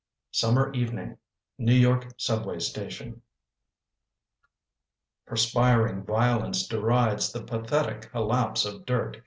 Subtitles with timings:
[0.31, 1.19] SUMMER EVENING:
[1.59, 3.21] NEW YORK SUBWAY STATION
[5.27, 9.17] PERSPIRING violence derides The pathetic collapse of dirt.